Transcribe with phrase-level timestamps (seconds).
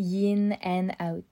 [0.00, 1.26] Yin and Out,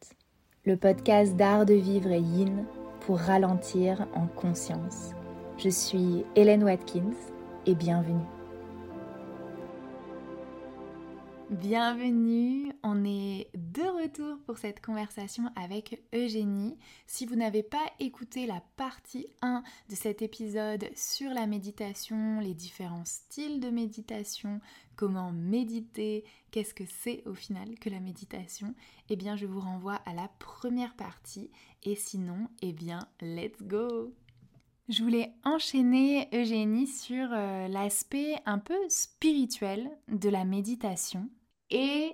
[0.66, 2.66] le podcast d'art de vivre et yin
[3.00, 5.12] pour ralentir en conscience.
[5.56, 7.16] Je suis Hélène Watkins
[7.64, 8.37] et bienvenue.
[11.50, 16.76] Bienvenue, on est de retour pour cette conversation avec Eugénie.
[17.06, 22.52] Si vous n'avez pas écouté la partie 1 de cet épisode sur la méditation, les
[22.52, 24.60] différents styles de méditation,
[24.94, 28.74] comment méditer, qu'est-ce que c'est au final que la méditation,
[29.08, 31.50] eh bien je vous renvoie à la première partie
[31.82, 34.12] et sinon, eh bien let's go
[34.88, 41.28] je voulais enchaîner Eugénie sur euh, l'aspect un peu spirituel de la méditation.
[41.70, 42.12] Et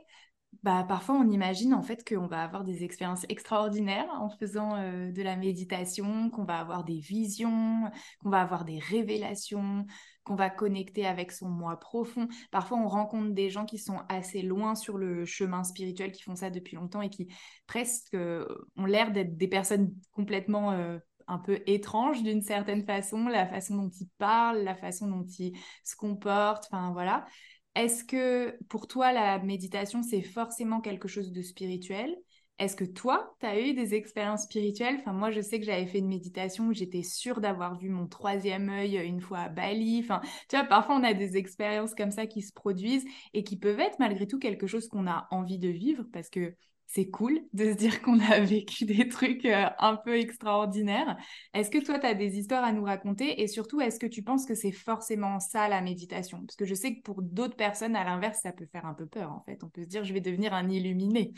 [0.63, 5.13] bah, parfois, on imagine en fait qu'on va avoir des expériences extraordinaires en faisant euh,
[5.13, 7.91] de la méditation, qu'on va avoir des visions,
[8.21, 9.85] qu'on va avoir des révélations,
[10.25, 12.29] qu'on va connecter avec son moi profond.
[12.51, 16.37] Parfois, on rencontre des gens qui sont assez loin sur le chemin spirituel, qui font
[16.37, 17.29] ça depuis longtemps et qui
[17.67, 18.47] presque euh,
[18.77, 23.77] ont l'air d'être des personnes complètement euh, un peu étranges d'une certaine façon, la façon
[23.77, 27.27] dont ils parlent, la façon dont ils se comportent, enfin voilà.
[27.75, 32.15] Est-ce que pour toi, la méditation, c'est forcément quelque chose de spirituel?
[32.61, 34.99] Est-ce que toi, tu as eu des expériences spirituelles?
[35.01, 38.07] Enfin, moi, je sais que j'avais fait une méditation où j'étais sûre d'avoir vu mon
[38.07, 40.01] troisième œil une fois à Bali.
[40.05, 43.57] Enfin, tu vois, parfois, on a des expériences comme ça qui se produisent et qui
[43.59, 46.55] peuvent être malgré tout quelque chose qu'on a envie de vivre parce que
[46.87, 51.17] c'est cool de se dire qu'on a vécu des trucs euh, un peu extraordinaires.
[51.53, 53.43] Est-ce que toi, tu as des histoires à nous raconter?
[53.43, 56.41] Et surtout, est-ce que tu penses que c'est forcément ça la méditation?
[56.47, 59.07] Parce que je sais que pour d'autres personnes, à l'inverse, ça peut faire un peu
[59.07, 59.63] peur en fait.
[59.65, 61.33] On peut se dire, je vais devenir un illuminé.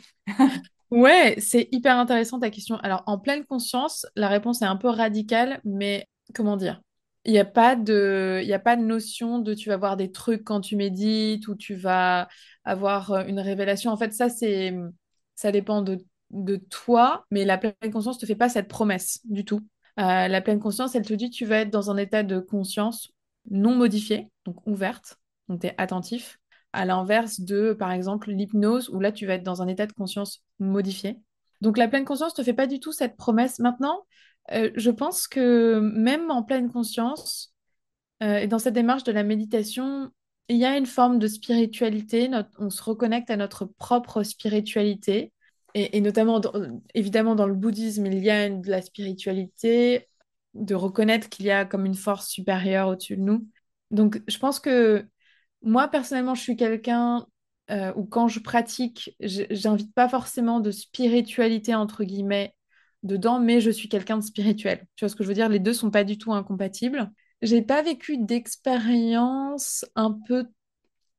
[0.91, 2.77] ouais, c'est hyper intéressant ta question.
[2.77, 6.81] Alors, en pleine conscience, la réponse est un peu radicale, mais comment dire?
[7.25, 10.11] Il n'y a pas de, il a pas de notion de tu vas voir des
[10.11, 12.29] trucs quand tu médites ou tu vas
[12.63, 13.91] avoir euh, une révélation.
[13.91, 14.73] En fait, ça, c'est,
[15.37, 15.99] ça dépend de,
[16.69, 19.61] toi, mais la pleine conscience ne te fait pas cette promesse du tout.
[19.99, 23.13] Euh, la pleine conscience, elle te dit tu vas être dans un état de conscience
[23.49, 25.17] non modifié, donc ouverte,
[25.47, 26.39] donc tu es attentif,
[26.73, 29.93] à l'inverse de, par exemple, l'hypnose, où là, tu vas être dans un état de
[29.93, 31.21] conscience modifié.
[31.61, 33.59] Donc la pleine conscience ne te fait pas du tout cette promesse.
[33.59, 34.05] Maintenant,
[34.51, 37.53] euh, je pense que même en pleine conscience,
[38.21, 40.11] euh, et dans cette démarche de la méditation,
[40.49, 45.33] il y a une forme de spiritualité, on se reconnecte à notre propre spiritualité,
[45.73, 46.41] et, notamment,
[46.95, 50.07] évidemment, dans le bouddhisme, il y a de la spiritualité,
[50.55, 53.47] de reconnaître qu'il y a comme une force supérieure au-dessus de nous.
[53.91, 55.05] Donc, je pense que
[55.61, 57.27] moi, personnellement, je suis quelqu'un
[57.69, 62.55] euh, où quand je pratique, j'invite pas forcément de spiritualité, entre guillemets,
[63.03, 64.87] dedans, mais je suis quelqu'un de spirituel.
[64.95, 65.49] Tu vois ce que je veux dire?
[65.49, 67.11] Les deux sont pas du tout incompatibles
[67.41, 70.45] j'ai pas vécu d'expérience un peu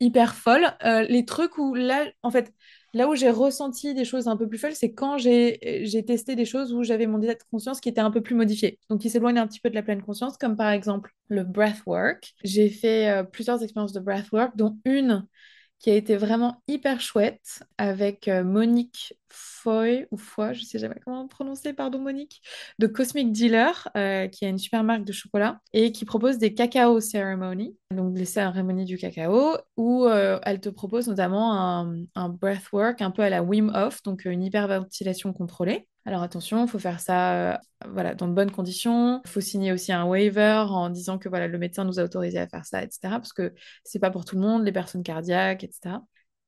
[0.01, 0.67] hyper folle.
[0.84, 2.53] Euh, les trucs où là, en fait,
[2.95, 5.59] là où j'ai ressenti des choses un peu plus folles, c'est quand j'ai
[6.06, 8.79] testé des choses où j'avais mon état de conscience qui était un peu plus modifié,
[8.89, 12.35] donc qui s'éloigne un petit peu de la pleine conscience, comme par exemple le breathwork.
[12.45, 15.27] J'ai fait euh, plusieurs expériences de breathwork, dont une
[15.78, 20.97] qui a été vraiment hyper chouette avec euh, Monique Foy ou Foy, je sais jamais
[21.05, 22.43] comment prononcer, pardon Monique,
[22.78, 26.55] de Cosmic Dealer, euh, qui a une super marque de chocolat et qui propose des
[26.55, 32.28] cacao ceremonies, donc les cérémonies du cacao, où euh, elle te propose notamment un, un
[32.28, 35.87] breathwork un peu à la Wim Hof, donc une hyperventilation contrôlée.
[36.09, 39.21] Alors attention, il faut faire ça euh, voilà, dans de bonnes conditions.
[39.27, 42.39] Il faut signer aussi un waiver en disant que voilà, le médecin nous a autorisé
[42.39, 43.19] à faire ça, etc.
[43.19, 43.53] Parce que
[43.85, 45.97] c'est pas pour tout le monde, les personnes cardiaques, etc.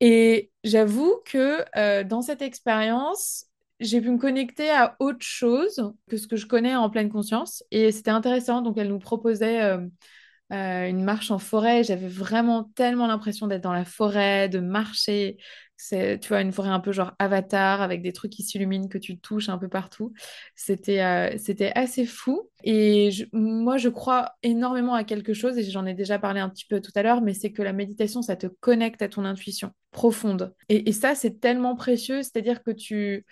[0.00, 3.48] Et j'avoue que euh, dans cette expérience,
[3.80, 7.62] j'ai pu me connecter à autre chose que ce que je connais en pleine conscience.
[7.70, 8.62] Et c'était intéressant.
[8.62, 11.84] Donc elle nous proposait euh, une marche en forêt.
[11.84, 15.36] J'avais vraiment tellement l'impression d'être dans la forêt, de marcher,
[15.82, 18.98] c'est, tu vois, une forêt un peu genre avatar avec des trucs qui s'illuminent, que
[18.98, 20.12] tu touches un peu partout.
[20.54, 22.50] C'était euh, c'était assez fou.
[22.64, 26.66] Et moi, je crois énormément à quelque chose, et j'en ai déjà parlé un petit
[26.66, 29.72] peu tout à l'heure, mais c'est que la méditation, ça te connecte à ton intuition
[29.90, 30.54] profonde.
[30.68, 33.24] Et, et ça, c'est tellement précieux, c'est-à-dire que tu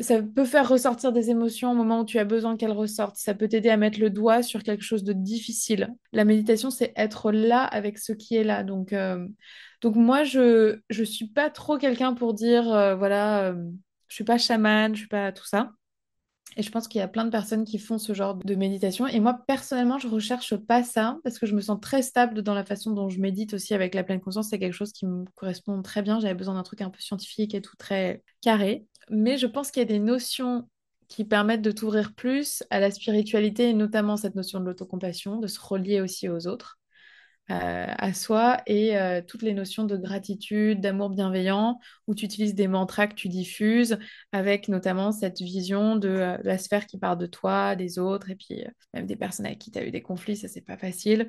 [0.00, 3.16] ça peut faire ressortir des émotions au moment où tu as besoin qu'elles ressortent.
[3.16, 5.92] Ça peut t'aider à mettre le doigt sur quelque chose de difficile.
[6.12, 8.62] La méditation, c'est être là avec ce qui est là.
[8.62, 9.26] Donc, euh,
[9.80, 13.56] donc moi, je je suis pas trop quelqu'un pour dire, euh, voilà, euh,
[14.06, 15.72] je suis pas chamane, je suis pas tout ça.
[16.56, 19.06] Et je pense qu'il y a plein de personnes qui font ce genre de méditation.
[19.06, 22.54] Et moi, personnellement, je recherche pas ça parce que je me sens très stable dans
[22.54, 24.48] la façon dont je médite aussi avec la pleine conscience.
[24.50, 26.18] C'est quelque chose qui me correspond très bien.
[26.20, 28.86] J'avais besoin d'un truc un peu scientifique et tout très carré.
[29.10, 30.68] Mais je pense qu'il y a des notions
[31.08, 35.46] qui permettent de t'ouvrir plus à la spiritualité et notamment cette notion de l'autocompassion, de
[35.46, 36.77] se relier aussi aux autres.
[37.48, 38.94] À soi et
[39.26, 43.98] toutes les notions de gratitude, d'amour bienveillant, où tu utilises des mantras que tu diffuses,
[44.32, 48.64] avec notamment cette vision de la sphère qui part de toi, des autres, et puis
[48.92, 51.28] même des personnes avec qui tu as eu des conflits, ça c'est pas facile,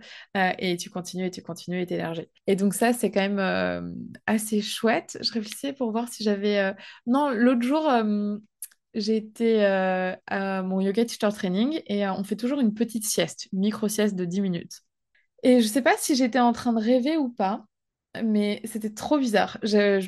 [0.57, 2.29] et tu continues et tu continues et t'élargis.
[2.47, 3.95] Et donc ça c'est quand même
[4.25, 5.17] assez chouette.
[5.21, 6.73] Je réfléchissais pour voir si j'avais...
[7.07, 7.89] Non, l'autre jour
[8.93, 14.15] été à mon yoga teacher training et on fait toujours une petite sieste, une micro-sieste
[14.15, 14.81] de 10 minutes.
[15.43, 17.65] Et je sais pas si j'étais en train de rêver ou pas,
[18.23, 19.57] mais c'était trop bizarre.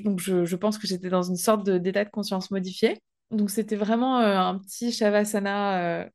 [0.03, 2.97] donc je, pense que j'étais dans une sorte d'état de, conscience modifié.
[3.31, 6.09] Donc c'était vraiment euh, un petit shavasana euh,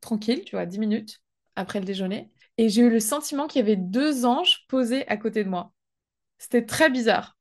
[0.00, 1.20] tranquille, tu vois, 10 minutes
[1.56, 2.30] après le déjeuner.
[2.58, 5.72] Et j'ai eu le sentiment qu'il y avait deux anges posés à côté de moi.
[6.38, 7.36] C'était très bizarre.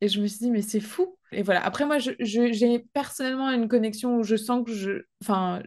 [0.00, 1.16] Et je me suis dit, mais c'est fou.
[1.32, 1.64] Et voilà.
[1.64, 5.02] Après, moi, j'ai personnellement une connexion où je sens que je.
[5.22, 5.62] Enfin,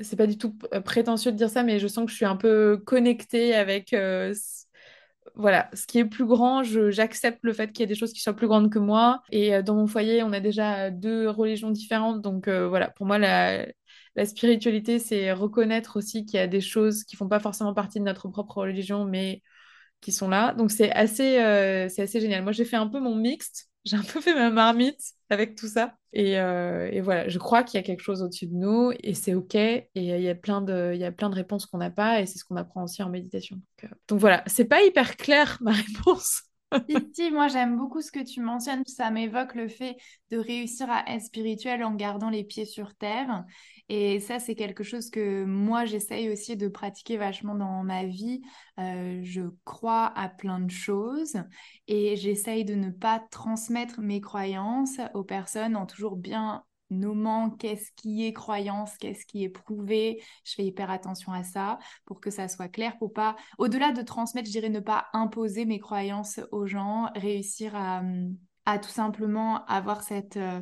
[0.00, 2.24] c'est pas du tout euh, prétentieux de dire ça, mais je sens que je suis
[2.24, 4.34] un peu connectée avec euh,
[5.34, 8.20] voilà, ce qui est plus grand, j'accepte le fait qu'il y ait des choses qui
[8.20, 9.22] soient plus grandes que moi.
[9.30, 12.20] Et euh, dans mon foyer, on a déjà deux religions différentes.
[12.22, 13.66] Donc voilà, pour moi, la,
[14.26, 18.04] spiritualité, c'est reconnaître aussi qu'il y a des choses qui font pas forcément partie de
[18.04, 19.42] notre propre religion, mais
[20.00, 20.54] qui sont là.
[20.54, 21.34] Donc c'est assez,
[21.90, 22.42] c'est assez génial.
[22.42, 23.69] Moi, j'ai fait un peu mon mixte.
[23.84, 25.00] J'ai un peu fait ma marmite
[25.30, 25.94] avec tout ça.
[26.16, 29.34] Euh, et, voilà, je crois qu'il y a quelque chose au-dessus de nous et c'est
[29.34, 29.54] OK.
[29.54, 32.20] Et il y a plein de, il y a plein de réponses qu'on n'a pas
[32.20, 33.56] et c'est ce qu'on apprend aussi en méditation.
[33.56, 36.42] Donc, euh, donc voilà, c'est pas hyper clair ma réponse.
[37.14, 38.82] Si, moi j'aime beaucoup ce que tu mentionnes.
[38.86, 39.96] Ça m'évoque le fait
[40.30, 43.44] de réussir à être spirituel en gardant les pieds sur terre.
[43.88, 48.40] Et ça, c'est quelque chose que moi j'essaye aussi de pratiquer vachement dans ma vie.
[48.78, 51.36] Euh, je crois à plein de choses
[51.88, 57.90] et j'essaye de ne pas transmettre mes croyances aux personnes en toujours bien nommant qu'est-ce
[57.96, 60.22] qui est croyance, qu'est-ce qui est prouvé.
[60.44, 64.02] Je fais hyper attention à ça pour que ça soit clair, pour pas, au-delà de
[64.02, 68.02] transmettre, je dirais ne pas imposer mes croyances aux gens, réussir à,
[68.78, 70.60] tout simplement avoir cette, euh,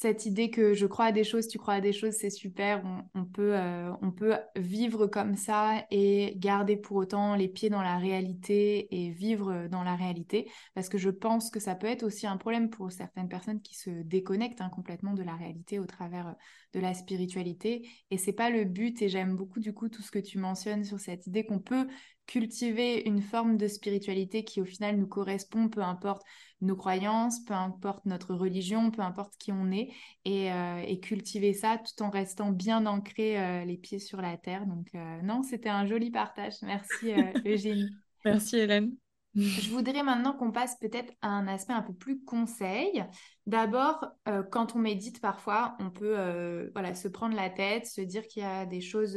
[0.00, 2.84] cette idée que je crois à des choses, tu crois à des choses, c'est super.
[3.16, 7.82] On, peut, euh, on peut vivre comme ça et garder pour autant les pieds dans
[7.82, 10.48] la réalité et vivre dans la réalité.
[10.74, 13.74] Parce que je pense que ça peut être aussi un problème pour certaines personnes qui
[13.74, 16.36] se déconnectent hein, complètement de la réalité au travers
[16.74, 17.88] de la spiritualité.
[18.12, 19.02] Et c'est pas le but.
[19.02, 21.88] Et j'aime beaucoup du coup tout ce que tu mentionnes sur cette idée qu'on peut
[22.28, 26.22] cultiver une forme de spiritualité qui au final nous correspond, peu importe
[26.60, 29.88] nos croyances, peu importe notre religion, peu importe qui on est,
[30.24, 34.66] et, euh, cultiver ça tout en restant bien ancré euh, les pieds sur la terre.
[34.66, 36.54] Donc euh, non, c'était un joli partage.
[36.62, 37.12] Merci
[37.46, 37.88] Eugénie.
[38.24, 38.94] Merci Hélène.
[39.34, 43.04] Je voudrais maintenant qu'on passe peut-être à un aspect un peu plus conseil.
[43.46, 44.04] D'abord,
[44.50, 48.46] quand on médite parfois, on peut voilà, se prendre la tête, se dire qu'il y
[48.46, 49.16] a des choses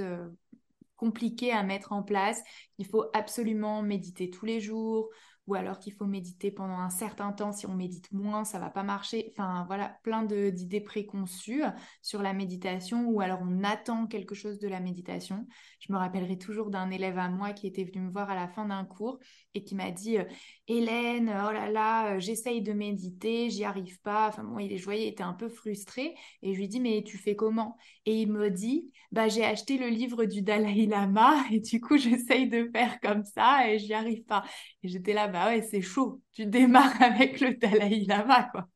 [1.01, 2.43] compliquées à mettre en place.
[2.77, 5.09] Il faut absolument méditer tous les jours,
[5.47, 7.51] ou alors qu'il faut méditer pendant un certain temps.
[7.51, 9.31] Si on médite moins, ça va pas marcher.
[9.31, 11.63] Enfin, voilà, plein d'idées préconçues
[12.01, 15.47] sur la méditation, ou alors on attend quelque chose de la méditation.
[15.79, 18.47] Je me rappellerai toujours d'un élève à moi qui était venu me voir à la
[18.47, 19.19] fin d'un cours
[19.53, 20.25] et qui m'a dit euh,
[20.67, 24.29] Hélène, oh là là, euh, j'essaye de méditer, j'y arrive pas.
[24.29, 26.15] Enfin, bon, il est joyeux, il était un peu frustré.
[26.41, 27.77] Et je lui dis Mais tu fais comment?
[28.05, 31.97] Et il me dit Bah, j'ai acheté le livre du Dalai Lama et du coup,
[31.97, 34.43] j'essaye de faire comme ça et j'y arrive pas.
[34.83, 36.21] Et j'étais là, bah ouais, c'est chaud.
[36.33, 38.67] Tu démarres avec le Dalai Lama, quoi.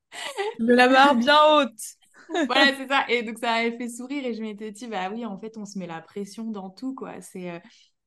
[0.60, 1.80] La barre bien haute.
[2.48, 3.06] voilà, c'est ça.
[3.10, 5.66] Et donc, ça m'avait fait sourire et je m'étais dit, bah oui, en fait, on
[5.66, 7.22] se met la pression dans tout, quoi.
[7.22, 7.62] C'est.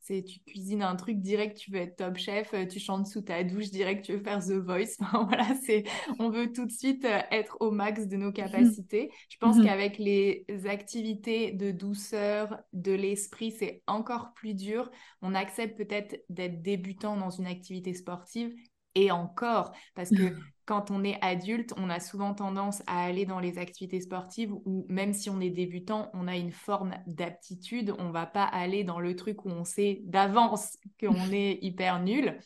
[0.08, 3.20] C'est tu cuisines un truc direct, tu veux être top chef, euh, tu chantes sous
[3.20, 4.96] ta douche direct, tu veux faire The Voice.
[5.00, 5.84] Enfin, voilà, c'est
[6.18, 9.10] on veut tout de suite euh, être au max de nos capacités.
[9.28, 9.66] Je pense mhm.
[9.66, 14.90] qu'avec les activités de douceur de l'esprit, c'est encore plus dur.
[15.20, 18.54] On accepte peut-être d'être débutant dans une activité sportive
[18.94, 20.34] et encore parce que
[20.68, 24.84] quand on est adulte, on a souvent tendance à aller dans les activités sportives où
[24.90, 27.94] même si on est débutant, on a une forme d'aptitude.
[27.98, 32.38] On va pas aller dans le truc où on sait d'avance qu'on est hyper nul.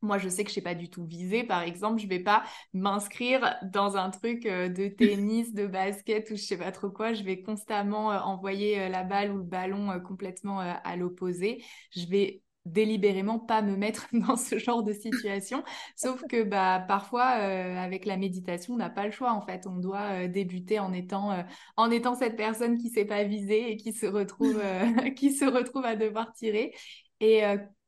[0.00, 2.42] Moi, je sais que je sais pas du tout viser, par exemple, je vais pas
[2.72, 7.12] m'inscrire dans un truc euh, de tennis, de basket ou je sais pas trop quoi.
[7.12, 11.62] Je vais constamment euh, envoyer euh, la balle ou le ballon complètement à l'opposé.
[11.94, 15.62] Je vais délibérément pas me mettre dans ce genre de situation.
[15.96, 19.32] Sauf que bah, parfois, euh, avec la méditation, on n'a pas le choix.
[19.32, 21.42] En fait, on doit euh, débuter en étant, euh,
[21.76, 24.60] en étant cette personne qui ne s'est pas visée et qui se, retrouve,
[25.16, 26.74] qui se retrouve à devoir tirer.
[27.20, 27.42] Et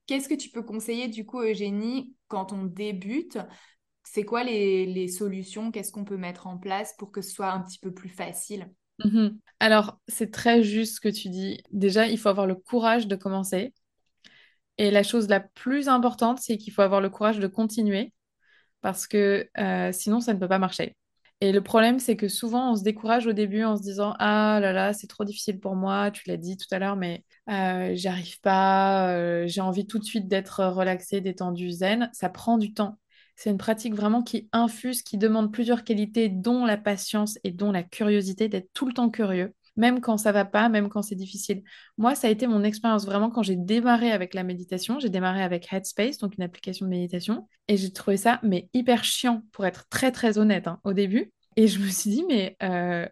[0.07, 3.39] qu'est-ce que tu peux conseiller du coup, Eugénie, quand on débute?
[4.05, 5.73] C'est quoi les, les solutions?
[5.73, 8.71] Qu'est-ce qu'on peut mettre en place pour que ce soit un petit peu plus facile?
[9.03, 11.61] Mmh Alors, c'est très juste ce que tu dis.
[11.73, 13.73] Déjà, il faut avoir le courage de commencer
[14.79, 18.13] Et la chose la plus importante, c'est qu'il faut avoir le courage de continuer
[18.81, 20.97] parce que euh, sinon, ça ne peut pas marcher.
[21.41, 24.59] Et le problème, c'est que souvent, on se décourage au début en se disant Ah
[24.61, 27.95] là là, c'est trop difficile pour moi, tu l'as dit tout à l'heure, mais euh,
[27.95, 32.11] j'y arrive pas, euh, j'ai envie tout de suite d'être relaxée, détendue, zen.
[32.13, 32.99] Ça prend du temps.
[33.37, 37.73] C'est une pratique vraiment qui infuse, qui demande plusieurs qualités, dont la patience et dont
[37.73, 41.15] la curiosité, d'être tout le temps curieux même quand ça va pas, même quand c'est
[41.15, 41.63] difficile.
[41.99, 45.01] Moi, ça a été mon expérience vraiment quand j'ai démarré avec la méditation.
[45.01, 49.05] J'ai démarré avec Headspace, donc une application de méditation, et j'ai trouvé ça mais hyper
[49.05, 51.33] chiant pour être très très honnête hein, au début.
[51.57, 53.07] Et je me suis dit mais euh,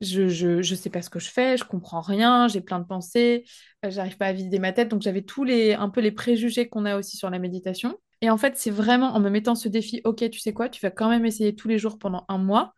[0.00, 2.84] je, je, je sais pas ce que je fais, je comprends rien, j'ai plein de
[2.84, 3.44] pensées,
[3.84, 6.68] euh, j'arrive pas à vider ma tête, donc j'avais tous les un peu les préjugés
[6.68, 7.96] qu'on a aussi sur la méditation.
[8.22, 10.80] Et en fait, c'est vraiment en me mettant ce défi, ok, tu sais quoi, tu
[10.80, 12.74] vas quand même essayer tous les jours pendant un mois,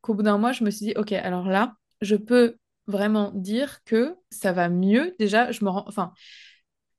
[0.00, 3.82] qu'au bout d'un mois, je me suis dit, ok, alors là, je peux vraiment dire
[3.84, 5.14] que ça va mieux.
[5.18, 5.84] Déjà, je me rends.
[5.86, 6.12] Enfin,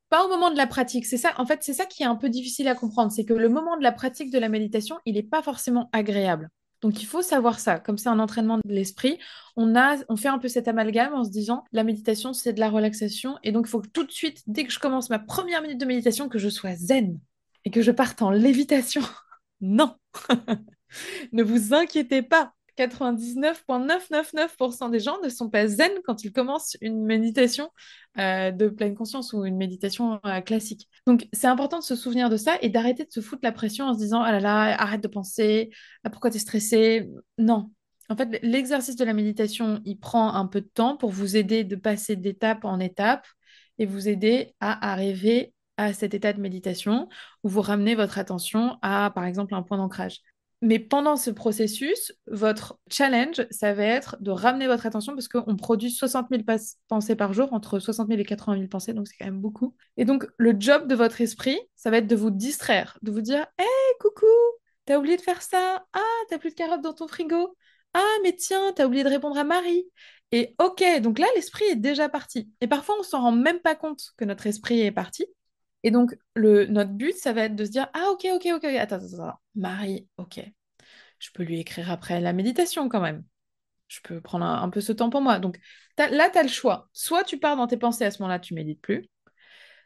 [0.09, 1.05] pas au moment de la pratique.
[1.05, 3.11] C'est ça, en fait, c'est ça qui est un peu difficile à comprendre.
[3.11, 6.49] C'est que le moment de la pratique de la méditation, il n'est pas forcément agréable.
[6.81, 7.79] Donc, il faut savoir ça.
[7.79, 9.19] Comme c'est un entraînement de l'esprit,
[9.55, 12.59] on, a, on fait un peu cet amalgame en se disant la méditation, c'est de
[12.59, 13.37] la relaxation.
[13.43, 15.79] Et donc, il faut que tout de suite, dès que je commence ma première minute
[15.79, 17.19] de méditation, que je sois zen
[17.63, 19.01] et que je parte en lévitation.
[19.61, 19.95] non
[21.31, 22.53] Ne vous inquiétez pas.
[22.77, 27.69] 99,999% des gens ne sont pas zen quand ils commencent une méditation
[28.17, 30.87] euh, de pleine conscience ou une méditation euh, classique.
[31.07, 33.85] Donc, c'est important de se souvenir de ça et d'arrêter de se foutre la pression
[33.85, 35.71] en se disant Ah là là, arrête de penser,
[36.03, 37.09] ah, pourquoi tu es stressé?
[37.37, 37.71] Non.
[38.09, 41.63] En fait, l'exercice de la méditation, il prend un peu de temps pour vous aider
[41.63, 43.25] de passer d'étape en étape
[43.79, 47.07] et vous aider à arriver à cet état de méditation
[47.43, 50.21] où vous ramenez votre attention à, par exemple, un point d'ancrage.
[50.63, 55.55] Mais pendant ce processus, votre challenge, ça va être de ramener votre attention parce qu'on
[55.55, 56.43] produit 60 000
[56.87, 59.75] pensées par jour, entre 60 000 et 80 000 pensées, donc c'est quand même beaucoup.
[59.97, 63.21] Et donc, le job de votre esprit, ça va être de vous distraire, de vous
[63.21, 63.63] dire Hé,
[63.99, 64.27] coucou,
[64.85, 65.99] t'as oublié de faire ça Ah,
[66.29, 67.55] t'as plus de carottes dans ton frigo
[67.95, 69.85] Ah, mais tiens, t'as oublié de répondre à Marie
[70.31, 72.51] Et ok, donc là, l'esprit est déjà parti.
[72.61, 75.25] Et parfois, on s'en rend même pas compte que notre esprit est parti.
[75.83, 78.97] Et donc, notre but, ça va être de se dire Ah, ok, ok, ok, attends,
[78.97, 79.39] attends, attends.
[79.55, 80.41] Marie, ok.
[81.19, 83.23] Je peux lui écrire après la méditation quand même.
[83.87, 85.39] Je peux prendre un, peu ce temps pour moi.
[85.39, 85.59] Donc,
[85.97, 86.89] là, tu as le choix.
[86.93, 89.07] Soit tu pars dans tes pensées à ce moment-là, tu médites plus.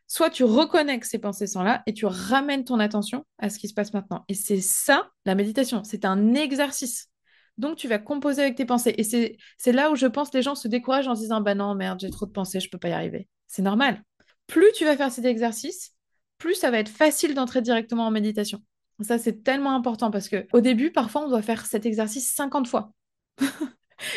[0.07, 3.57] Soit tu reconnais que ces pensées sont là et tu ramènes ton attention à ce
[3.57, 4.23] qui se passe maintenant.
[4.27, 5.83] Et c'est ça, la méditation.
[5.83, 7.09] C'est un exercice.
[7.57, 8.93] Donc, tu vas composer avec tes pensées.
[8.97, 11.73] Et c'est là où je pense les gens se découragent en se disant Bah non,
[11.73, 13.27] merde, j'ai trop de pensées, je ne peux pas y arriver.
[13.47, 14.03] C'est normal
[14.47, 15.93] plus tu vas faire cet exercice,
[16.37, 18.61] plus ça va être facile d'entrer directement en méditation.
[19.01, 22.67] Ça, c'est tellement important parce que au début, parfois, on doit faire cet exercice 50
[22.67, 22.93] fois.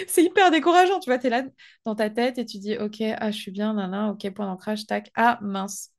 [0.06, 1.44] c'est hyper décourageant, tu vois, tu es là
[1.85, 4.87] dans ta tête et tu dis, ok, ah, je suis bien, nana, ok, point d'ancrage,
[4.87, 5.92] tac, ah, mince,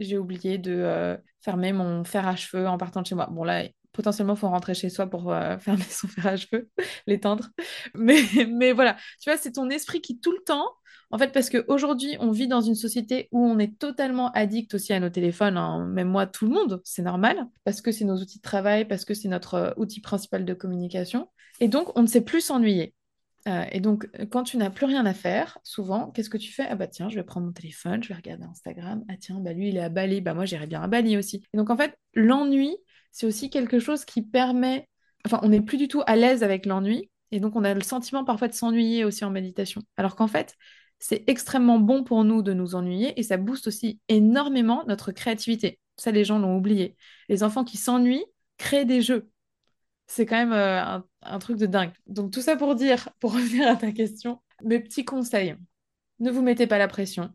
[0.00, 3.28] j'ai oublié de euh, fermer mon fer à cheveux en partant de chez moi.
[3.30, 6.68] Bon, là, potentiellement, il faut rentrer chez soi pour euh, fermer son fer à cheveux,
[7.06, 7.48] l'éteindre.
[7.94, 10.68] Mais, mais voilà, tu vois, c'est ton esprit qui, tout le temps,
[11.10, 14.92] en fait, parce qu'aujourd'hui, on vit dans une société où on est totalement addict aussi
[14.92, 15.86] à nos téléphones, hein.
[15.86, 19.04] même moi, tout le monde, c'est normal, parce que c'est nos outils de travail, parce
[19.04, 21.28] que c'est notre euh, outil principal de communication.
[21.58, 22.94] Et donc, on ne sait plus s'ennuyer.
[23.48, 26.66] Euh, et donc, quand tu n'as plus rien à faire, souvent, qu'est-ce que tu fais?
[26.68, 29.02] Ah bah tiens, je vais prendre mon téléphone, je vais regarder Instagram.
[29.08, 31.42] Ah tiens, bah lui, il est à Bali, bah moi, j'irai bien à Bali aussi.
[31.52, 32.76] Et donc, en fait, l'ennui,
[33.10, 34.88] c'est aussi quelque chose qui permet...
[35.26, 37.10] Enfin, on n'est plus du tout à l'aise avec l'ennui.
[37.32, 39.82] Et donc, on a le sentiment parfois de s'ennuyer aussi en méditation.
[39.96, 40.54] Alors qu'en fait,
[41.00, 45.80] c'est extrêmement bon pour nous de nous ennuyer et ça booste aussi énormément notre créativité.
[45.96, 46.96] Ça, les gens l'ont oublié.
[47.28, 48.24] Les enfants qui s'ennuient
[48.58, 49.30] créent des jeux.
[50.06, 51.92] C'est quand même euh, un, truc de dingue.
[52.06, 55.56] Donc tout ça pour dire, pour revenir à ta question, mes petits conseils.
[56.18, 57.30] Ne vous mettez pas la pression.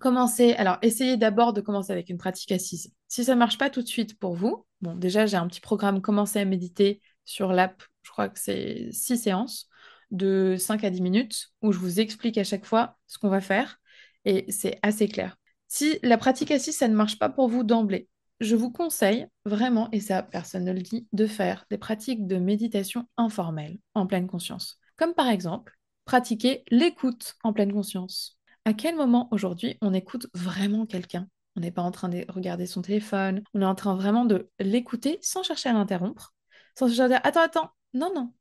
[0.00, 2.92] Commencez, alors essayez d'abord de commencer avec une pratique assise.
[3.06, 6.00] Si ça ne marche pas tout de suite pour vous, déjà j'ai un petit programme
[6.00, 9.68] Commencez à méditer sur l'app, je crois que c'est six séances
[10.12, 13.40] de 5 à 10 minutes où je vous explique à chaque fois ce qu'on va
[13.40, 13.80] faire
[14.24, 15.36] et c'est assez clair.
[15.68, 18.08] Si la pratique assise, ça ne marche pas pour vous d'emblée,
[18.40, 22.36] je vous conseille vraiment, et ça personne ne le dit, de faire des pratiques de
[22.36, 24.78] méditation informelle en pleine conscience.
[24.96, 28.38] Comme par exemple, pratiquer l'écoute en pleine conscience.
[28.64, 31.28] À quel moment aujourd'hui on écoute vraiment quelqu'un?
[31.56, 34.50] On n'est pas en train de regarder son téléphone, on est en train vraiment de
[34.58, 36.34] l'écouter sans chercher à l'interrompre,
[36.78, 38.32] sans chercher à dire attends, attends, non, non,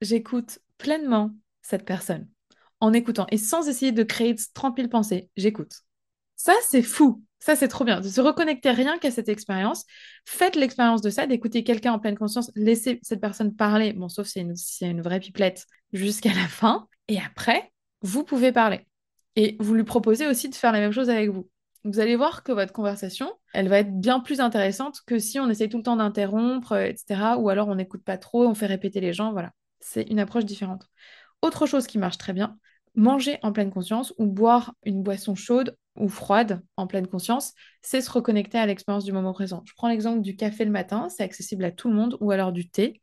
[0.00, 1.32] j'écoute pleinement
[1.62, 2.28] cette personne
[2.80, 5.30] en écoutant et sans essayer de créer 30 000 pensées.
[5.36, 5.72] J'écoute.
[6.36, 7.22] Ça, c'est fou.
[7.40, 8.00] Ça, c'est trop bien.
[8.00, 9.84] De se reconnecter rien qu'à cette expérience.
[10.24, 12.50] Faites l'expérience de ça, d'écouter quelqu'un en pleine conscience.
[12.54, 13.92] Laissez cette personne parler.
[13.92, 16.86] Bon, sauf si c'est une, une vraie pipelette jusqu'à la fin.
[17.08, 18.86] Et après, vous pouvez parler.
[19.36, 21.48] Et vous lui proposez aussi de faire la même chose avec vous.
[21.84, 25.48] Vous allez voir que votre conversation, elle va être bien plus intéressante que si on
[25.48, 27.36] essaye tout le temps d'interrompre, etc.
[27.38, 29.32] Ou alors on n'écoute pas trop, on fait répéter les gens.
[29.32, 30.86] Voilà, c'est une approche différente.
[31.42, 32.58] Autre chose qui marche très bien,
[32.94, 38.00] manger en pleine conscience ou boire une boisson chaude ou froide en pleine conscience, c'est
[38.00, 39.62] se reconnecter à l'expérience du moment présent.
[39.66, 42.52] Je prends l'exemple du café le matin, c'est accessible à tout le monde, ou alors
[42.52, 43.02] du thé,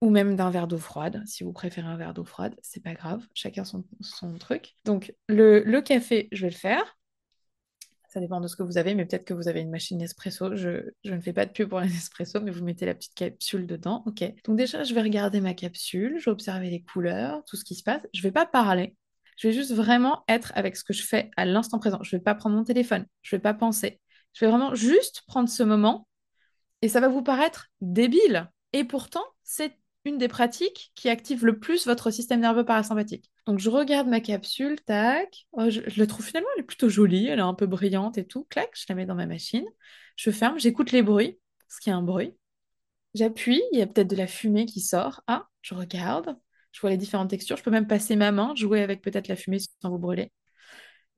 [0.00, 1.22] ou même d'un verre d'eau froide.
[1.26, 4.74] Si vous préférez un verre d'eau froide, c'est pas grave, chacun son, son truc.
[4.84, 6.98] Donc le, le café, je vais le faire.
[8.14, 10.54] Ça dépend de ce que vous avez, mais peut-être que vous avez une machine Nespresso.
[10.54, 13.14] Je, je ne fais pas de pub pour les Nespresso, mais vous mettez la petite
[13.14, 14.04] capsule dedans.
[14.06, 14.22] Ok.
[14.44, 17.74] Donc déjà, je vais regarder ma capsule, je vais observer les couleurs, tout ce qui
[17.74, 18.02] se passe.
[18.14, 18.94] Je ne vais pas parler.
[19.36, 21.98] Je vais juste vraiment être avec ce que je fais à l'instant présent.
[22.02, 23.04] Je ne vais pas prendre mon téléphone.
[23.22, 24.00] Je ne vais pas penser.
[24.32, 26.06] Je vais vraiment juste prendre ce moment.
[26.82, 28.48] Et ça va vous paraître débile.
[28.72, 33.30] Et pourtant, c'est une des pratiques qui active le plus votre système nerveux parasympathique.
[33.46, 35.46] Donc je regarde ma capsule, tac.
[35.52, 38.26] Oh, je, la trouve finalement, elle est plutôt jolie, elle est un peu brillante et
[38.26, 38.44] tout.
[38.50, 39.64] Clac, je la mets dans ma machine.
[40.16, 42.34] Je ferme, j'écoute les bruits, ce qui est un bruit.
[43.14, 45.22] J'appuie, il y a peut-être de la fumée qui sort.
[45.26, 46.36] Ah, je regarde,
[46.72, 47.56] je vois les différentes textures.
[47.56, 50.32] Je peux même passer ma main, jouer avec peut-être la fumée sans vous brûler.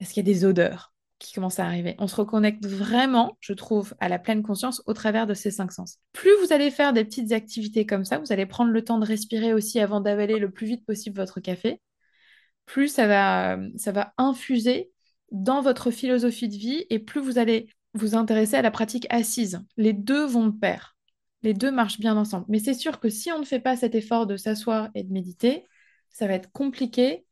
[0.00, 0.95] Est-ce qu'il y a des odeurs?
[1.18, 1.94] Qui commencent à arriver.
[1.98, 5.72] On se reconnecte vraiment, je trouve, à la pleine conscience au travers de ces cinq
[5.72, 5.98] sens.
[6.12, 9.06] Plus vous allez faire des petites activités comme ça, vous allez prendre le temps de
[9.06, 11.80] respirer aussi avant d'avaler le plus vite possible votre café,
[12.66, 14.90] plus ça va, ça va infuser
[15.32, 19.64] dans votre philosophie de vie et plus vous allez vous intéresser à la pratique assise.
[19.76, 20.96] Les deux vont de pair.
[21.42, 22.44] Les deux marchent bien ensemble.
[22.48, 25.12] Mais c'est sûr que si on ne fait pas cet effort de s'asseoir et de
[25.12, 25.64] méditer,
[26.10, 27.24] ça va être compliqué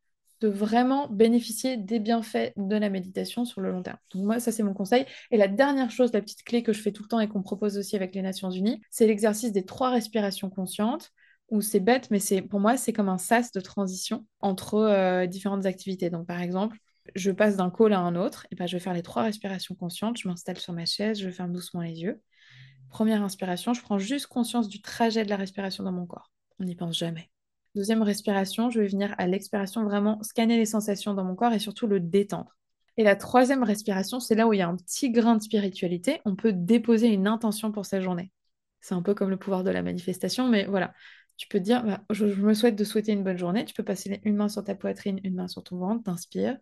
[0.45, 3.97] de vraiment bénéficier des bienfaits de la méditation sur le long terme.
[4.13, 5.07] Donc moi, ça c'est mon conseil.
[5.31, 7.43] Et la dernière chose, la petite clé que je fais tout le temps et qu'on
[7.43, 11.13] propose aussi avec les Nations Unies, c'est l'exercice des trois respirations conscientes
[11.49, 15.27] où c'est bête, mais c'est pour moi, c'est comme un sas de transition entre euh,
[15.27, 16.11] différentes activités.
[16.11, 16.77] Donc, par exemple,
[17.15, 19.75] je passe d'un call à un autre, et ben, je vais faire les trois respirations
[19.75, 22.21] conscientes, je m'installe sur ma chaise, je ferme doucement les yeux.
[22.91, 26.31] Première inspiration, je prends juste conscience du trajet de la respiration dans mon corps.
[26.59, 27.31] On n'y pense jamais.
[27.75, 31.59] Deuxième respiration, je vais venir à l'expiration vraiment scanner les sensations dans mon corps et
[31.59, 32.57] surtout le détendre.
[32.97, 36.21] Et la troisième respiration, c'est là où il y a un petit grain de spiritualité.
[36.25, 38.31] On peut déposer une intention pour sa journée.
[38.81, 40.95] C'est un peu comme le pouvoir de la manifestation, mais voilà.
[41.37, 43.65] Tu peux dire, bah, je, me souhaite de souhaiter une bonne journée.
[43.65, 46.57] Tu peux passer une main sur ta poitrine, une main sur ton ventre, t'inspires.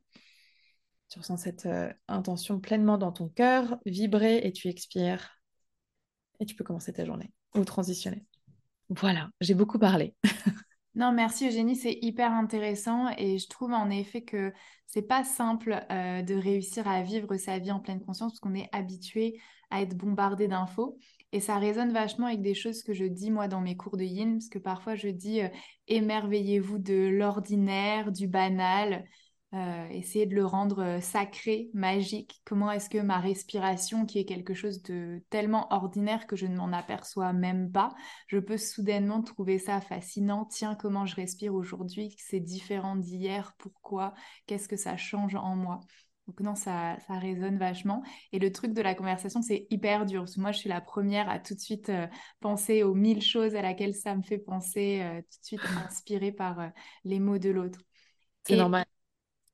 [1.10, 5.42] Tu ressens cette euh, intention pleinement dans ton cœur, vibrer et tu expires.
[6.40, 8.24] Et tu peux commencer ta journée ou transitionner.
[8.88, 10.14] Voilà, j'ai beaucoup parlé.
[10.94, 14.52] Non, merci Eugénie, c'est hyper intéressant et je trouve en effet que
[14.86, 18.54] c'est pas simple euh, de réussir à vivre sa vie en pleine conscience parce qu'on
[18.54, 20.98] est habitué à être bombardé d'infos
[21.32, 24.04] et ça résonne vachement avec des choses que je dis moi dans mes cours de
[24.04, 25.48] yin parce que parfois je dis euh,
[25.88, 29.06] émerveillez-vous de l'ordinaire, du banal,
[29.54, 32.40] euh, essayer de le rendre euh, sacré, magique.
[32.46, 36.56] Comment est-ce que ma respiration, qui est quelque chose de tellement ordinaire que je ne
[36.56, 37.94] m'en aperçois même pas,
[38.28, 40.46] je peux soudainement trouver ça fascinant.
[40.46, 44.14] Tiens, comment je respire aujourd'hui, c'est différent d'hier, pourquoi,
[44.46, 45.80] qu'est-ce que ça change en moi?
[46.28, 48.02] Donc non, ça, ça résonne vachement.
[48.32, 50.22] Et le truc de la conversation, c'est hyper dur.
[50.22, 52.06] Parce que moi, je suis la première à tout de suite euh,
[52.40, 56.70] penser aux mille choses à laquelle ça me fait penser, tout de suite inspirée par
[57.04, 57.80] les mots de l'autre.
[58.46, 58.86] C'est normal.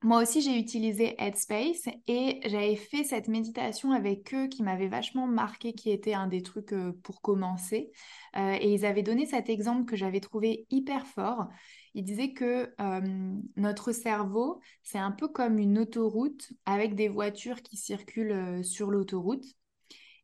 [0.03, 5.27] Moi aussi, j'ai utilisé Headspace et j'avais fait cette méditation avec eux qui m'avait vachement
[5.27, 7.91] marqué, qui était un des trucs euh, pour commencer.
[8.37, 11.49] Euh, et ils avaient donné cet exemple que j'avais trouvé hyper fort.
[11.95, 17.61] Ils disaient que euh, notre cerveau, c'est un peu comme une autoroute avec des voitures
[17.63, 19.47] qui circulent sur l'autoroute.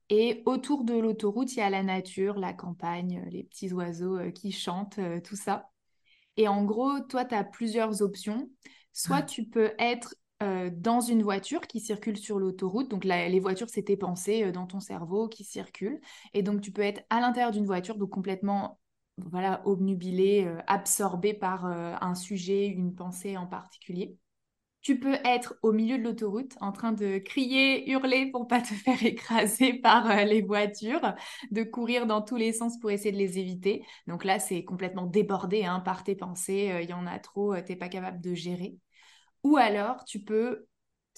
[0.09, 4.53] Et autour de l'autoroute, il y a la nature, la campagne, les petits oiseaux qui
[4.53, 5.69] chantent, tout ça.
[6.37, 8.49] Et en gros, toi, tu as plusieurs options.
[8.95, 12.91] Soit tu peux être euh, dans une voiture qui circule sur l'autoroute.
[12.91, 16.01] Donc les voitures, c'est tes pensées euh, dans ton cerveau qui circulent.
[16.33, 18.81] Et donc tu peux être à l'intérieur d'une voiture, donc complètement
[19.17, 24.17] voilà, obnubilé, euh, absorbé par un sujet, une pensée en particulier.
[24.83, 28.75] Tu peux être au milieu de l'autoroute en train de crier, hurler pour pas te
[28.75, 31.15] faire écraser par les voitures,
[31.53, 33.85] de courir dans tous les sens pour essayer de les éviter.
[34.09, 36.81] Donc là, c'est complètement débordé hein, par tes pensées.
[36.83, 38.77] Il y en a trop, tu n'es pas capable de gérer.
[39.45, 40.67] Ou alors, tu peux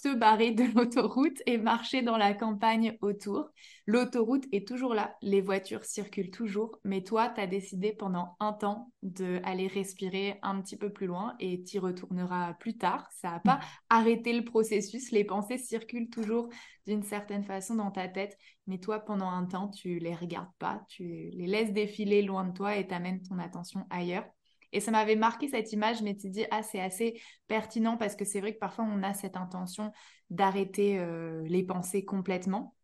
[0.02, 3.50] te barrer de l'autoroute et marcher dans la campagne autour.
[3.86, 8.52] L'autoroute est toujours là, les voitures circulent toujours, mais toi, tu as décidé pendant un
[8.52, 13.08] temps d'aller respirer un petit peu plus loin et tu y retourneras plus tard.
[13.12, 16.48] Ça n'a pas arrêté le processus, les pensées circulent toujours
[16.86, 18.36] d'une certaine façon dans ta tête,
[18.66, 22.52] mais toi, pendant un temps, tu les regardes pas, tu les laisses défiler loin de
[22.52, 24.26] toi et t'amènes ton attention ailleurs.
[24.72, 28.24] Et ça m'avait marqué cette image, je m'étais dit, ah, c'est assez pertinent parce que
[28.24, 29.92] c'est vrai que parfois on a cette intention
[30.30, 32.74] d'arrêter euh, les pensées complètement.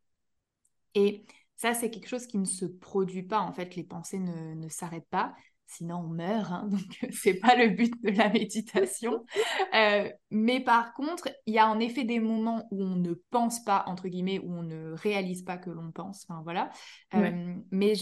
[0.95, 1.25] Et
[1.57, 3.41] ça, c'est quelque chose qui ne se produit pas.
[3.41, 5.35] En fait, les pensées ne, ne s'arrêtent pas
[5.73, 9.25] sinon on meurt, hein, donc c'est pas le but de la méditation.
[9.75, 13.65] Euh, mais par contre, il y a en effet des moments où on ne pense
[13.65, 16.69] pas, entre guillemets, où on ne réalise pas que l'on pense, enfin voilà.
[17.15, 17.95] Euh, mais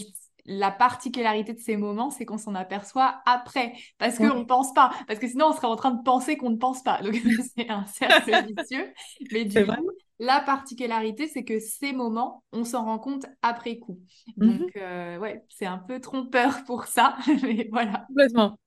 [0.45, 4.91] la particularité de ces moments, c'est qu'on s'en aperçoit après, parce qu'on ne pense pas,
[5.07, 7.01] parce que sinon on serait en train de penser qu'on ne pense pas.
[7.01, 7.15] Donc
[7.55, 8.93] c'est un cercle vicieux.
[9.31, 13.99] Mais du coup, la particularité, c'est que ces moments, on s'en rend compte après coup.
[14.37, 14.69] Donc, mhm.
[14.77, 18.05] euh, ouais, c'est un peu trompeur pour ça, mais voilà.
[18.07, 18.59] Complètement.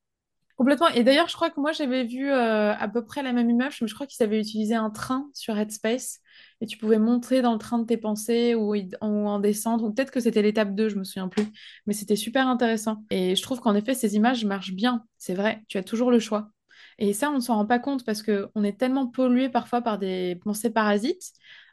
[0.57, 0.89] Complètement.
[0.89, 3.81] Et d'ailleurs, je crois que moi, j'avais vu euh, à peu près la même image,
[3.83, 6.21] mais je crois qu'ils avaient utilisé un train sur Headspace
[6.61, 10.11] et tu pouvais monter dans le train de tes pensées ou, en descendre, ou peut-être
[10.11, 11.47] que c'était l'étape 2, je me souviens plus,
[11.87, 13.05] mais c'était super intéressant.
[13.11, 16.19] Et je trouve qu'en effet, ces images marchent bien, c'est vrai, tu as toujours le
[16.19, 16.51] choix.
[16.99, 19.99] Et ça, on ne s'en rend pas compte parce qu'on est tellement pollué parfois par
[19.99, 21.33] des pensées parasites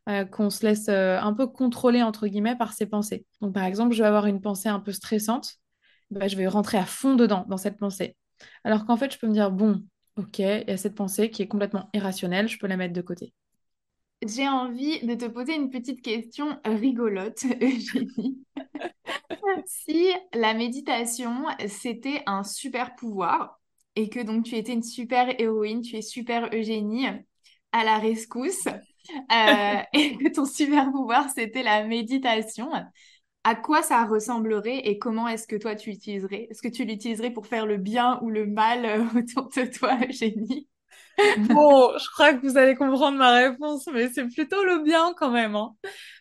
[0.10, 3.26] euh, qu'on se laisse euh, un peu contrôler, entre guillemets, par ces pensées.
[3.42, 5.58] Donc, par exemple, je vais avoir une pensée un peu stressante,
[6.10, 8.16] bah, je vais rentrer à fond dedans, dans cette pensée.
[8.64, 9.84] Alors qu'en fait, je peux me dire, bon,
[10.18, 13.02] ok, il y a cette pensée qui est complètement irrationnelle, je peux la mettre de
[13.02, 13.34] côté.
[14.28, 18.44] J'ai envie de te poser une petite question rigolote, Eugénie.
[19.66, 23.60] si la méditation, c'était un super pouvoir,
[23.96, 27.08] et que donc tu étais une super héroïne, tu es super Eugénie
[27.72, 32.72] à la rescousse, euh, et que ton super pouvoir c'était la méditation,
[33.44, 36.48] à quoi ça ressemblerait et comment est-ce que toi tu l'utiliserais?
[36.52, 39.98] Est-ce que tu l'utiliserais pour faire le bien ou le mal euh, autour de toi,
[40.08, 40.70] Eugénie?
[41.50, 45.32] Bon, je crois que vous allez comprendre ma réponse, mais c'est plutôt le bien quand
[45.32, 45.56] même.
[45.56, 45.76] Hein.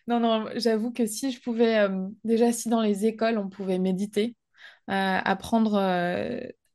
[0.07, 3.79] Non, non, j'avoue que si je pouvais, euh, déjà si dans les écoles on pouvait
[3.79, 4.35] méditer,
[4.87, 5.77] apprendre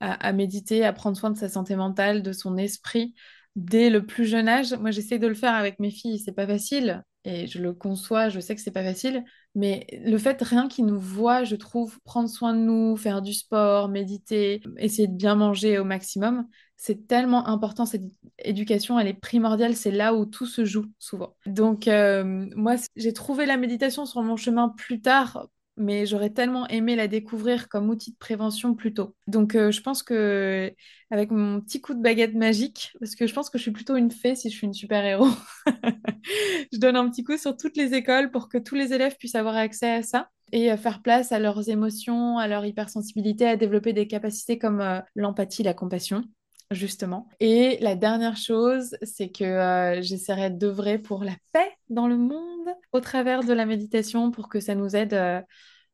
[0.01, 3.15] à, méditer, à prendre soin de sa santé mentale, de son esprit
[3.57, 4.75] dès le plus jeune âge.
[4.75, 8.29] Moi, j'essaie de le faire avec mes filles, c'est pas facile et je le conçois,
[8.29, 9.25] je sais que c'est pas facile,
[9.57, 13.35] mais le fait rien qu'ils nous voient, je trouve, prendre soin de nous, faire du
[13.35, 17.87] sport, méditer, essayer de bien manger au maximum, c'est tellement important.
[17.87, 18.05] Cette
[18.39, 21.35] éducation, elle est primordiale, c'est là où tout se joue souvent.
[21.47, 26.67] Donc, euh, moi, j'ai trouvé la méditation sur mon chemin plus tard mais j'aurais tellement
[26.69, 29.15] aimé la découvrir comme outil de prévention plus tôt.
[29.27, 30.73] Donc euh, je pense que
[31.11, 33.97] avec mon petit coup de baguette magique, parce que je pense que je suis plutôt
[33.97, 35.29] une fée si je suis une super-héros,
[36.73, 39.35] je donne un petit coup sur toutes les écoles pour que tous les élèves puissent
[39.35, 43.93] avoir accès à ça et faire place à leurs émotions, à leur hypersensibilité, à développer
[43.93, 46.25] des capacités comme euh, l'empathie, la compassion
[46.71, 47.29] justement.
[47.41, 52.69] Et la dernière chose, c'est que euh, j'essaierai d'œuvrer pour la paix dans le monde
[52.93, 55.41] au travers de la méditation pour que ça nous aide euh,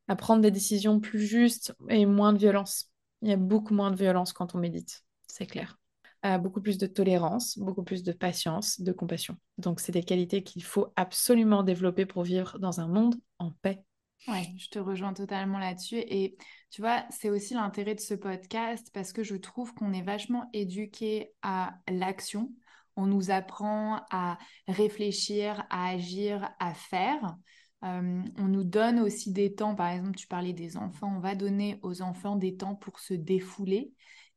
[0.09, 2.91] à prendre des décisions plus justes et moins de violence.
[3.23, 5.79] Il y a beaucoup moins de violence quand on médite, c'est clair.
[6.25, 9.37] Euh, beaucoup plus de tolérance, beaucoup plus de patience, de compassion.
[9.59, 13.83] Donc, c'est des qualités qu'il faut absolument développer pour vivre dans un monde en paix.
[14.29, 15.99] Ouais, je te rejoins totalement là-dessus.
[15.99, 16.37] Et
[16.71, 20.49] tu vois, c'est aussi l'intérêt de ce podcast parce que je trouve qu'on est vachement
[20.53, 22.53] éduqué à l'action.
[22.95, 27.37] On nous apprend à réfléchir, à agir, à faire.
[27.85, 31.35] Euh, on nous donne aussi des temps, par exemple, tu parlais des enfants, on va
[31.35, 33.93] donner aux enfants des temps pour se défouler.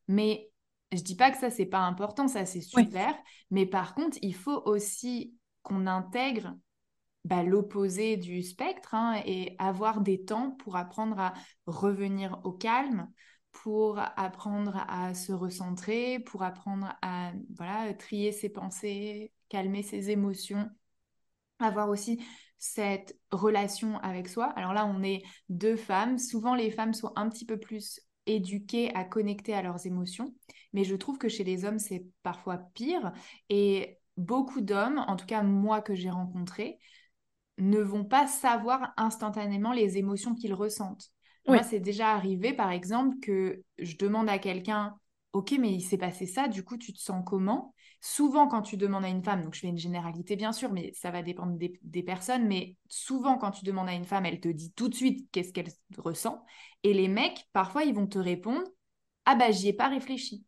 [0.07, 0.49] Mais
[0.91, 3.15] je dis pas que ça, c'est pas important, ça, c'est super.
[3.51, 6.55] Mais par contre, il faut aussi qu'on intègre
[7.25, 11.33] bah, l'opposé du spectre hein, et avoir des temps pour apprendre à
[11.65, 13.11] revenir au calme,
[13.51, 20.69] pour apprendre à se recentrer, pour apprendre à voilà, trier ses pensées, calmer ses émotions,
[21.59, 22.23] avoir aussi
[22.59, 24.45] cette relation avec soi.
[24.55, 26.19] Alors là, on est deux femmes.
[26.19, 30.35] Souvent, les femmes sont un petit peu plus éduquées à connecter à leurs émotions,
[30.73, 33.13] mais je trouve que chez les hommes, c'est parfois pire.
[33.49, 36.77] Et beaucoup d'hommes, en tout cas moi que j'ai rencontrés,
[37.57, 41.09] ne vont pas savoir instantanément les émotions qu'ils ressentent.
[41.47, 44.95] Moi, c'est déjà arrivé, par exemple, que je demande à quelqu'un,
[45.33, 47.73] OK, mais il s'est passé ça, du coup, tu te sens comment?
[48.01, 50.91] Souvent, quand tu demandes à une femme, donc je fais une généralité bien sûr, mais
[50.93, 54.47] ça va dépendre des, personnes, mais souvent, quand tu demandes à une femme, elle te
[54.47, 56.43] dit tout de suite qu'est-ce qu'elle ressent.
[56.83, 58.63] Et les mecs, parfois, ils vont te répondre,
[59.25, 60.45] ah bah, j'y ai pas réfléchi.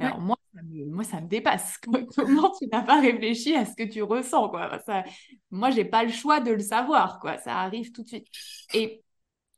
[0.00, 1.78] Alors moi, ça me, moi, ça me dépasse.
[2.16, 4.78] Comment tu n'as pas réfléchi à ce que tu ressens, quoi?
[4.86, 5.04] Ça,
[5.50, 7.38] Moi, j'ai pas le choix de le savoir, quoi.
[7.38, 8.26] Ça arrive tout de suite.
[8.74, 9.02] Et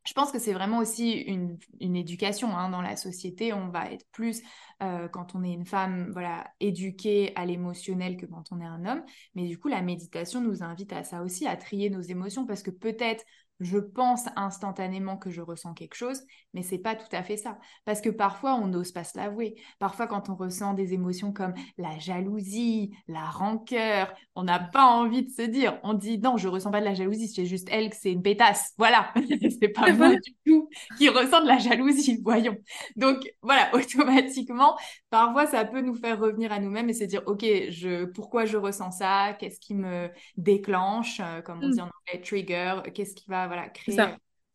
[0.07, 3.53] je pense que c'est vraiment aussi une, une éducation hein, dans la société.
[3.53, 4.43] On va être plus,
[4.83, 8.87] euh, quand on est une femme, voilà, éduquée à l'émotionnel que quand on est un
[8.87, 9.05] homme.
[9.35, 12.63] Mais du coup, la méditation nous invite à ça aussi, à trier nos émotions, parce
[12.63, 13.25] que peut-être
[13.61, 16.23] je pense instantanément que je ressens quelque chose,
[16.55, 17.59] mais c'est pas tout à fait ça.
[17.85, 19.55] Parce que parfois, on n'ose pas se l'avouer.
[19.79, 25.25] Parfois, quand on ressent des émotions comme la jalousie, la rancœur, on n'a pas envie
[25.25, 25.79] de se dire.
[25.83, 28.23] On dit non, je ressens pas de la jalousie, c'est juste elle que c'est une
[28.23, 28.73] pétasse.
[28.79, 29.13] Voilà,
[29.61, 32.57] c'est pas moi du tout qui ressent de la jalousie, voyons.
[32.97, 34.77] Donc voilà, automatiquement,
[35.11, 38.57] parfois, ça peut nous faire revenir à nous-mêmes et se dire, ok, je, pourquoi je
[38.57, 39.37] ressens ça?
[39.39, 41.21] Qu'est-ce qui me déclenche?
[41.21, 41.83] Euh, Comme on dit mm.
[41.83, 42.81] en anglais, trigger.
[42.95, 43.99] Qu'est-ce qui va voilà, créer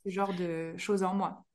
[0.05, 1.45] ce genre de choses en moi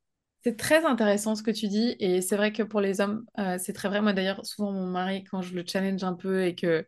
[0.42, 3.59] c'est très intéressant ce que tu dis et c'est vrai que pour les hommes, euh,
[3.59, 4.00] c'est très vrai.
[4.00, 6.87] Moi d'ailleurs, souvent mon mari, quand je le challenge un peu et que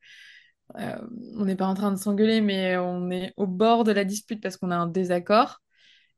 [0.78, 0.98] euh,
[1.36, 4.42] on n'est pas en train de s'engueuler, mais on est au bord de la dispute
[4.42, 5.60] parce qu'on a un désaccord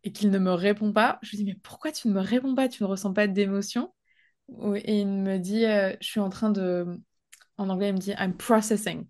[0.04, 2.54] et qu'il ne me répond pas, je lui dis mais pourquoi tu ne me réponds
[2.54, 2.68] pas?
[2.68, 3.92] Tu ne ressens pas d'émotion?
[4.76, 7.00] Et il me dit, euh, je suis en train de,
[7.56, 9.06] en anglais il me dit I'm processing.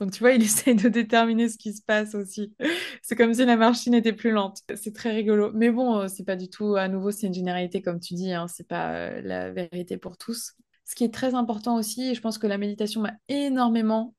[0.00, 2.54] Donc, tu vois, il essaye de déterminer ce qui se passe aussi.
[3.02, 4.62] C'est comme si la machine était plus lente.
[4.74, 5.52] C'est très rigolo.
[5.54, 8.32] Mais bon, euh, c'est pas du tout, à nouveau, c'est une généralité, comme tu dis,
[8.32, 10.54] hein, c'est pas euh, la vérité pour tous.
[10.84, 14.14] Ce qui est très important aussi, et je pense que la méditation m'a énormément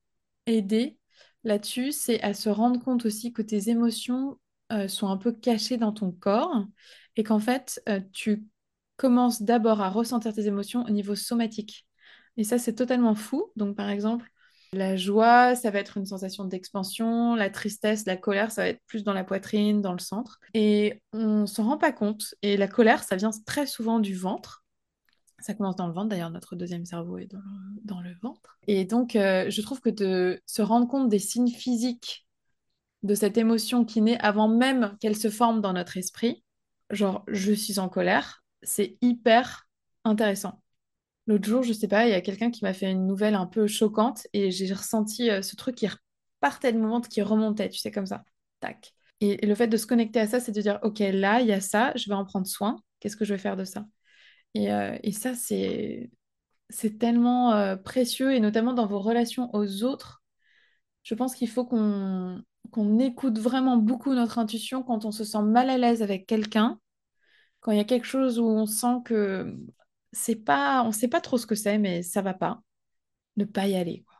[0.45, 0.97] aidé
[1.43, 4.39] là-dessus, c'est à se rendre compte aussi que tes émotions
[4.71, 6.65] euh, sont un peu cachées dans ton corps
[7.17, 8.45] et qu'en fait, tu
[8.95, 11.85] commences d'abord à ressentir tes émotions au niveau somatique.
[12.37, 13.51] Et ça, c'est totalement fou.
[13.57, 14.31] Donc, par exemple,
[14.73, 17.35] la joie, ça va être une sensation d'expansion.
[17.35, 20.39] La tristesse, la colère, ça va être plus dans la poitrine, dans le centre.
[20.53, 22.35] Et on s'en rend pas compte.
[22.41, 24.63] Et la colère, ça vient très souvent du ventre.
[25.39, 27.27] Ça commence dans le ventre, d'ailleurs, notre deuxième cerveau est
[27.83, 28.59] dans le, ventre.
[28.67, 32.27] Et donc, euh, je trouve que de se rendre compte des signes physiques
[33.03, 36.43] de cette émotion qui naît avant même qu'elle se forme dans notre esprit,
[36.91, 39.67] genre je suis en colère, c'est hyper
[40.03, 40.60] intéressant.
[41.27, 43.45] L'autre jour, je sais pas, il y a quelqu'un qui m'a fait une nouvelle un
[43.45, 47.79] peu choquante et j'ai ressenti euh, ce truc qui repartait de mon qui remontait, tu
[47.79, 48.23] sais, comme ça.
[48.59, 48.93] Tac.
[49.21, 51.53] Et, le fait de se connecter à ça, c'est de dire, OK, là, il y
[51.53, 52.81] a ça, je vais en prendre soin.
[52.99, 53.85] Qu'est-ce que je vais faire de ça?
[54.55, 56.09] Et, euh, et, ça, c'est,
[56.69, 60.23] c'est tellement euh, précieux, et notamment dans vos relations aux autres.
[61.03, 65.41] Je pense qu'il faut qu'on, qu'on écoute vraiment beaucoup notre intuition quand on se sent
[65.43, 66.79] mal à l'aise avec quelqu'un,
[67.59, 69.55] quand il y a quelque chose où on sent que
[70.13, 72.61] c'est pas, on sait pas trop ce que c'est, mais ça va pas.
[73.37, 74.17] Ne pas y aller, quoi.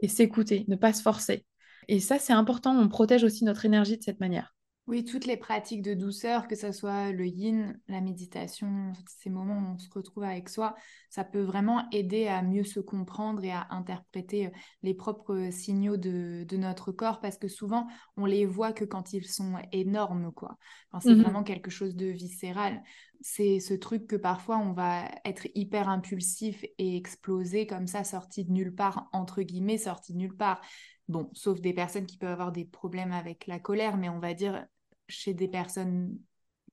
[0.00, 1.46] Et s'écouter, ne pas se forcer.
[1.88, 2.76] Et ça, c'est important.
[2.78, 4.51] On protège aussi notre énergie de cette manière.
[4.88, 9.54] Oui, toutes les pratiques de douceur, que ce soit le yin, la méditation, ces moments
[9.54, 10.74] où on se retrouve avec soi,
[11.08, 14.50] ça peut vraiment aider à mieux se comprendre et à interpréter euh,
[14.82, 19.26] les propres signaux de, notre corps parce que souvent, on les voit que quand ils
[19.26, 20.58] sont énormes, quoi.
[21.00, 22.82] C'est mmh vraiment quelque chose de viscéral.
[23.20, 28.44] C'est ce truc que parfois on va être hyper impulsif et exploser comme ça, sorti
[28.44, 30.60] de nulle part, entre guillemets, sorti de nulle part.
[31.08, 34.34] Bon, sauf des personnes qui peuvent avoir des problèmes avec la colère, mais on va
[34.34, 34.66] dire
[35.08, 36.18] chez des personnes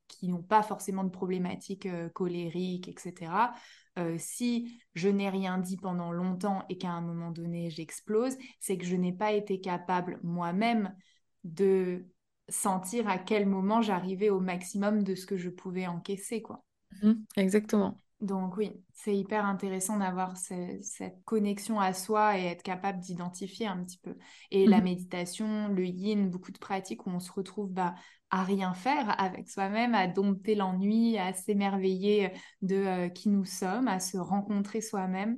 [0.07, 3.53] qui n'ont pas forcément de problématiques euh, colériques, etc.
[3.97, 8.77] Euh, si je n'ai rien dit pendant longtemps et qu'à un moment donné j'explose, c'est
[8.77, 10.95] que je n'ai pas été capable moi-même
[11.43, 12.05] de
[12.49, 16.63] sentir à quel moment j'arrivais au maximum de ce que je pouvais encaisser, quoi.
[17.03, 17.95] Mmh, exactement.
[18.21, 23.81] Donc oui, c'est hyper intéressant d'avoir cette connexion à soi et être capable d'identifier un
[23.83, 24.17] petit peu.
[24.51, 27.95] Et la mmh méditation, le yin, beaucoup de pratiques où on se retrouve bah,
[28.29, 33.87] à rien faire avec soi-même, à dompter l'ennui, à s'émerveiller de euh, qui nous sommes,
[33.87, 35.37] à se rencontrer soi-même.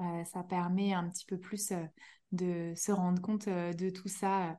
[0.00, 1.84] Euh, ça permet un petit peu plus euh,
[2.32, 4.58] de se rendre compte de tout ça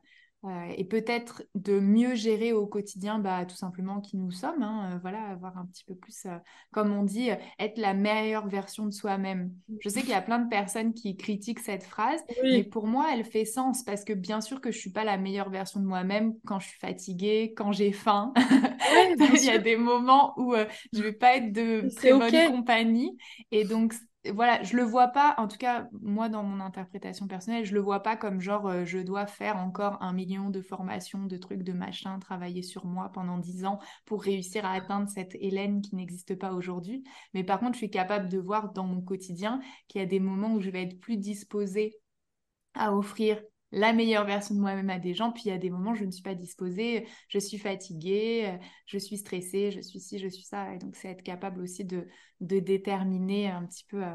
[0.76, 4.62] et peut-être de mieux gérer au quotidien bah, tout simplement qui nous sommes.
[4.62, 6.36] Hein, euh, voilà, avoir un petit peu plus, euh,
[6.72, 9.52] comme on dit, euh, être la meilleure version de soi-même.
[9.80, 13.08] Je sais qu'il y a plein de personnes qui critiquent cette phrase, mais pour moi,
[13.12, 15.86] elle fait sens parce que bien sûr que je suis pas la meilleure version de
[15.86, 18.32] moi-même quand je suis fatiguée, quand j'ai faim.
[19.34, 20.54] Il y a des moments où
[20.92, 23.16] je vais pas être de très bonne compagnie.
[23.50, 23.94] Et donc,
[24.32, 27.80] voilà, je le vois pas, en tout cas, moi, dans mon interprétation personnelle, je le
[27.80, 31.62] vois pas comme genre, euh, je dois faire encore un million de formations, de trucs,
[31.62, 35.96] de machin, travailler sur moi pendant dix ans pour réussir à atteindre cette Hélène qui
[35.96, 37.04] n'existe pas aujourd'hui.
[37.34, 40.20] Mais par contre, je suis capable de voir dans mon quotidien qu'il y a des
[40.20, 41.96] moments où je vais être plus disposée
[42.74, 43.40] à offrir
[43.72, 45.96] la meilleure version de moi-même à des gens, puis il y a des moments où
[45.96, 50.18] je ne suis pas disposée, je suis fatiguée, euh, je suis stressée, je suis ci,
[50.18, 50.74] je suis ça.
[50.74, 52.06] Et donc, c'est être capable aussi de,
[52.40, 54.14] de déterminer un petit peu euh,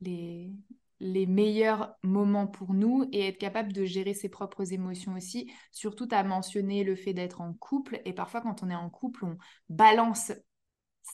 [0.00, 0.52] les,
[1.00, 5.52] les meilleurs moments pour nous et être capable de gérer ses propres émotions aussi.
[5.72, 8.00] Surtout, à mentionner le fait d'être en couple.
[8.04, 9.36] Et parfois, quand on est en couple, on
[9.68, 10.32] balance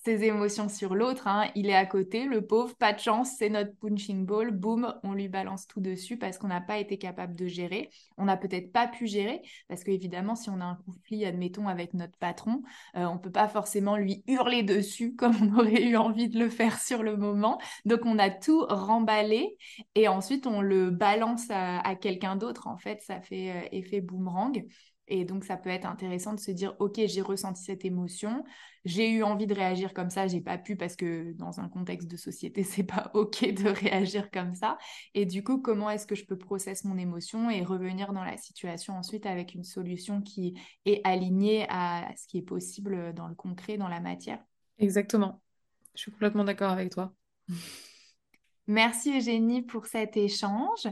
[0.05, 1.27] ses émotions sur l'autre.
[1.27, 1.49] Hein.
[1.55, 4.51] Il est à côté, le pauvre, pas de chance, c'est notre punching ball.
[4.51, 7.91] Boum, on lui balance tout dessus parce qu'on n'a pas été capable de gérer.
[8.17, 11.95] On n'a peut-être pas pu gérer parce qu'évidemment, si on a un conflit, admettons, avec
[11.95, 12.63] notre patron,
[12.97, 16.39] euh, on ne peut pas forcément lui hurler dessus comme on aurait eu envie de
[16.39, 17.61] le faire sur le moment.
[17.85, 19.57] Donc, on a tout remballé
[19.95, 22.67] et ensuite, on le balance à, quelqu'un d'autre.
[22.67, 24.65] En fait, ça fait euh, effet boomerang.
[25.15, 28.45] Et donc, ça peut être intéressant de se dire, OK, j'ai ressenti cette émotion,
[28.87, 32.11] j'ai eu envie de réagir comme ça, j'ai pas pu parce que dans un contexte
[32.11, 34.79] de société, c'est pas OK de réagir comme ça.
[35.13, 38.39] Et du coup, comment est-ce que je peux processer mon émotion et revenir dans la
[38.39, 43.35] situation ensuite avec une solution qui est alignée à ce qui est possible dans le
[43.35, 44.43] concret, dans la matière?
[44.79, 45.43] Exactement.
[45.95, 47.13] Je suis complètement d'accord avec toi.
[48.67, 50.89] Merci Eugénie pour cet échange.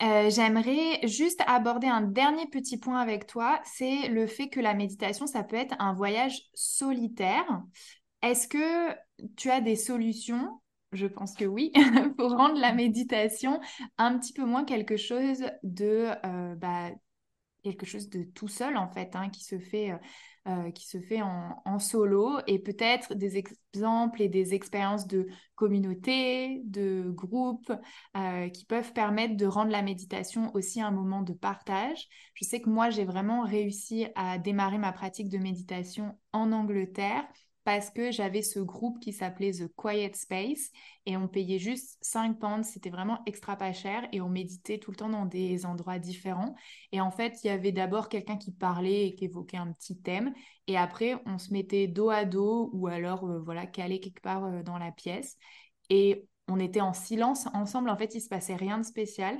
[0.00, 4.74] Euh, j'aimerais juste aborder un dernier petit point avec toi, c'est le fait que la
[4.74, 7.44] méditation, ça peut être un voyage solitaire.
[8.22, 8.94] Est-ce que
[9.36, 10.60] tu as des solutions?
[10.92, 11.72] Je pense que oui,
[12.16, 13.60] pour rendre la méditation
[13.98, 16.90] un petit peu moins quelque chose de, euh, bah,
[17.76, 19.98] quelque chose de tout seul en fait, hein, qui se fait, euh,
[20.48, 26.62] euh, qui se fait en, solo et peut-être des exemples et des expériences de communauté,
[26.64, 27.72] de groupe
[28.16, 32.08] euh, qui peuvent permettre de rendre la méditation aussi un moment de partage.
[32.34, 37.24] Je sais que moi j'ai vraiment réussi à démarrer ma pratique de méditation en Angleterre
[37.68, 40.70] parce que j'avais ce groupe qui s'appelait The Quiet Space
[41.04, 44.90] et on payait juste 5 pounds, c'était vraiment extra pas cher et on méditait tout
[44.90, 46.54] le temps dans des endroits différents.
[46.92, 50.00] Et en fait, il y avait d'abord quelqu'un qui parlait et qui évoquait un petit
[50.00, 50.32] thème
[50.66, 54.46] et après on se mettait dos à dos ou alors euh, voilà, calé quelque part
[54.46, 55.36] euh, dans la pièce
[55.90, 59.38] et on était en silence ensemble, en fait, il se passait rien de spécial.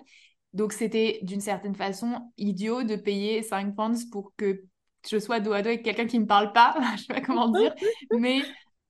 [0.53, 4.65] Donc c'était d'une certaine façon idiot de payer 5 pounds pour que
[5.09, 7.21] je sois dos à dos avec quelqu'un qui ne me parle pas, je sais pas
[7.21, 7.75] comment dire,
[8.19, 8.43] mais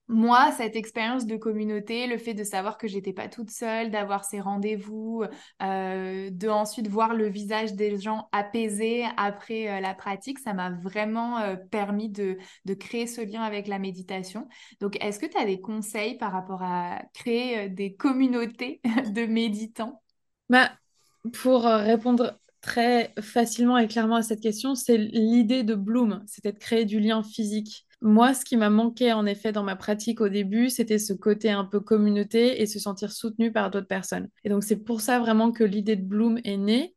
[0.09, 4.25] moi, cette expérience de communauté, le fait de savoir que j'étais pas toute seule, d'avoir
[4.25, 5.23] ces rendez-vous,
[5.63, 10.71] euh, de ensuite voir le visage des gens apaisés après euh, la pratique, ça m'a
[10.71, 14.49] vraiment euh, permis de, de, créer ce lien avec la méditation.
[14.81, 18.81] Donc, est-ce que tu as des conseils par rapport à créer des communautés
[19.13, 20.03] de méditants?
[20.49, 20.71] Bah,
[21.35, 26.59] Pour répondre très facilement et clairement à cette question, c'est l'idée de Bloom, c'était de
[26.59, 27.87] créer du lien physique.
[28.01, 31.51] Moi, ce qui m'a manqué en effet dans ma pratique au début, c'était ce côté
[31.51, 34.29] un peu communauté et se sentir soutenu par d'autres personnes.
[34.45, 36.95] Et donc c'est pour ça vraiment que l'idée de Bloom est née.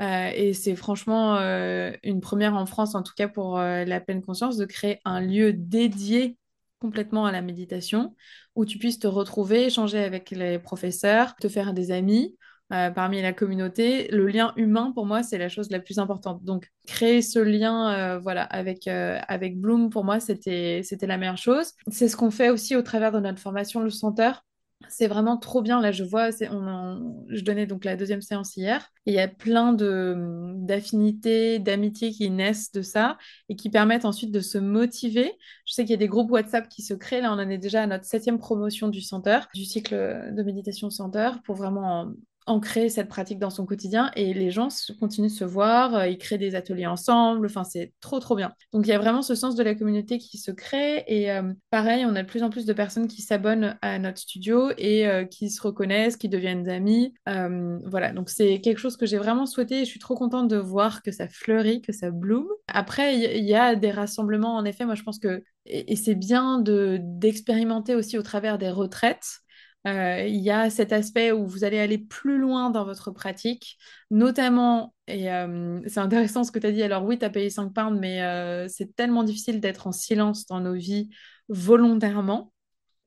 [0.00, 4.00] Euh, et c'est franchement euh, une première en France, en tout cas pour euh, la
[4.00, 6.38] pleine conscience, de créer un lieu dédié
[6.80, 8.16] complètement à la méditation,
[8.54, 12.36] où tu puisses te retrouver, échanger avec les professeurs, te faire des amis,
[12.72, 16.44] euh, parmi la communauté, le lien humain, pour moi, c'est la chose la plus importante.
[16.44, 21.36] Donc, créer ce lien euh, voilà, avec, euh, avec Bloom, pour moi, c'était la meilleure
[21.36, 21.72] chose.
[21.90, 24.44] C'est ce qu'on fait aussi au travers de notre formation Le Senteur.
[24.88, 25.80] C'est vraiment trop bien.
[25.80, 28.88] Là, je vois, on, je donnais donc la deuxième séance hier.
[29.04, 34.40] il y a plein d'affinités, d'amitiés qui naissent de ça et qui permettent ensuite de
[34.40, 35.32] se motiver.
[35.66, 37.20] Je sais qu'il y a des groupes WhatsApp qui se créent.
[37.20, 40.88] Là, on en est déjà à notre septième promotion du Senteur, du cycle de méditation
[40.88, 42.10] Senteur, pour vraiment
[42.50, 46.18] ancrer cette pratique dans son quotidien et les gens continuent de se voir, euh, ils
[46.18, 48.52] créent des ateliers ensemble, enfin c'est trop trop bien.
[48.72, 51.52] Donc il y a vraiment ce sens de la communauté qui se crée et euh,
[51.70, 55.06] pareil, on a de plus en plus de personnes qui s'abonnent à notre studio et
[55.06, 57.14] euh, qui se reconnaissent, qui deviennent amis.
[57.26, 60.56] voilà, donc c'est quelque chose que j'ai vraiment souhaité et je suis trop contente de
[60.56, 62.46] voir que ça fleurit, que ça bloom.
[62.68, 66.58] Après, il y, a des rassemblements, en effet, moi je pense que, et c'est bien
[66.58, 69.40] de d'expérimenter aussi au travers des retraites.
[69.86, 73.78] Euh, il y a cet aspect où vous allez aller plus loin dans votre pratique,
[74.10, 77.48] notamment, et euh, c'est intéressant ce que tu as dit, alors oui, tu as payé
[77.48, 81.08] 5 pounds, mais euh, c'est tellement difficile d'être en silence dans nos vies
[81.48, 82.52] volontairement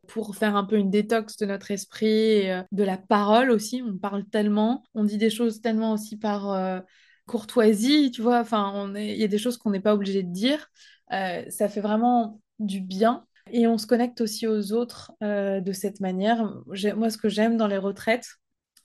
[0.08, 4.26] pour faire un peu une détox de notre esprit, de la parole aussi, on parle
[4.26, 6.84] tellement, on dit des choses tellement aussi par
[7.26, 10.68] courtoisie, tu vois, enfin, il y a des choses qu'on n'est pas obligé de dire,
[11.10, 16.00] ça fait vraiment du bien et on se connecte aussi aux autres euh, de cette
[16.02, 16.44] manière.
[16.66, 18.28] Moi, ce que j'aime dans les retraites,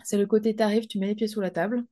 [0.04, 1.84] c'est le côté tarif, tu mets les pieds sous la table.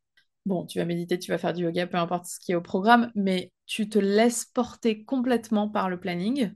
[0.44, 2.60] Bon, tu vas méditer, tu vas faire du yoga, peu importe ce qui est au
[2.60, 6.52] programme, mais tu te laisses porter complètement par le planning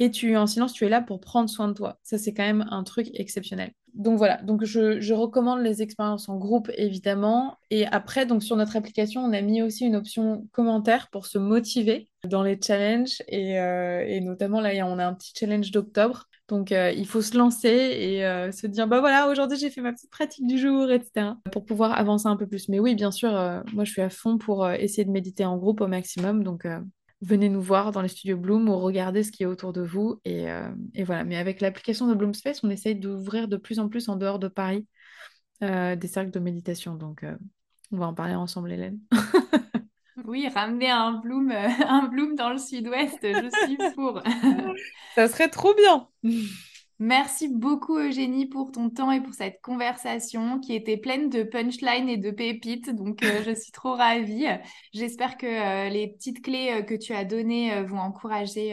[0.00, 2.00] et tu en silence, tu es là pour prendre soin de toi.
[2.02, 6.36] Ça, c'est quand même un truc exceptionnel donc voilà, donc je, recommande les expériences en
[6.36, 7.58] groupe évidemment.
[7.70, 11.38] Et après, donc sur notre application, on a mis aussi une option commentaire pour se
[11.38, 13.22] motiver dans les challenges.
[13.28, 16.24] Et, euh, notamment là, on a un petit challenge d'octobre.
[16.48, 19.80] Donc euh, il faut se lancer et euh, se dire, bah voilà, aujourd'hui j'ai fait
[19.80, 21.30] ma petite pratique du jour, etc.
[21.50, 22.68] Pour pouvoir avancer un peu plus.
[22.68, 23.30] Mais oui, bien sûr,
[23.74, 26.42] moi je suis à fond pour essayer de méditer en groupe au maximum.
[26.42, 26.66] Donc
[27.22, 30.20] venez nous voir dans les studios Bloom ou regardez ce qui est autour de vous.
[30.24, 30.46] Et,
[30.94, 31.24] et voilà.
[31.24, 34.38] Mais avec l'application de Bloom Space, on essaye d'ouvrir de plus en plus en dehors
[34.38, 34.86] de Paris
[35.60, 36.96] des cercles de méditation.
[36.96, 37.24] Donc,
[37.92, 38.98] on va en parler ensemble, Hélène.
[40.24, 41.50] Oui, ramener un bloom,
[41.88, 44.22] un bloom dans le sud-ouest, je suis pour.
[45.14, 46.08] Ça serait trop bien.
[47.04, 52.08] Merci beaucoup Eugénie pour ton temps et pour cette conversation qui était pleine de punchlines
[52.08, 52.94] et de pépites.
[52.94, 54.46] Donc euh, je suis trop ravie.
[54.94, 58.72] J'espère que euh, les petites clés euh, que tu as données vont encourager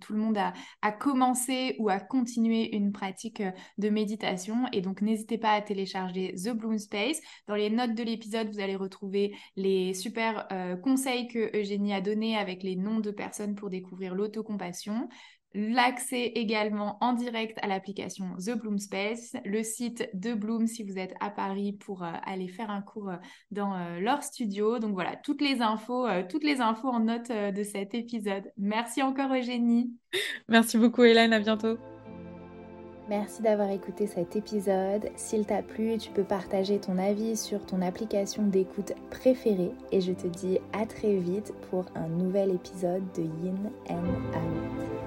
[0.00, 3.42] tout le monde à, à, commencer ou à continuer une pratique
[3.76, 4.64] de méditation.
[4.72, 7.20] Et donc n'hésitez pas à télécharger The Bloom Space.
[7.48, 10.48] Dans les notes de l'épisode, vous allez retrouver les super
[10.82, 15.10] conseils que Eugénie a donnés avec les noms de personnes pour découvrir l'autocompassion
[15.54, 20.98] l'accès également en direct à l'application The Bloom Space, le site de Bloom si vous
[20.98, 23.16] êtes à Paris pour euh, aller faire un cours euh,
[23.50, 24.78] dans euh, leur studio.
[24.78, 28.44] Donc voilà, toutes les infos, toutes les infos en note de cet épisode.
[28.56, 29.92] Merci encore Eugénie.
[30.48, 31.78] Merci beaucoup Hélène, à bientôt.
[33.08, 35.08] Merci d'avoir écouté cet épisode.
[35.16, 40.12] S'il t'a plu, tu peux partager ton avis sur ton application d'écoute préférée et je
[40.12, 44.97] te dis à très vite pour un nouvel épisode de Yin and Out.